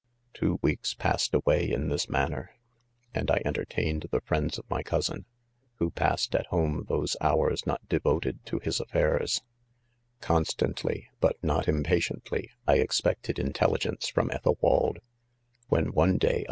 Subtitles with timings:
[0.21, 2.55] & Two weeks passed away in this 'manner,
[3.13, 5.25] and: "I "entertained the friends of my cousin,
[5.75, 9.41] who passed at 'home 1 those hours not devoted toihis affairs,, '■■■
[9.91, 14.97] '* Constantly, hut not impatiently, 1 expect ed intelligence from 'Ethelwald;
[15.69, 16.39] when one day a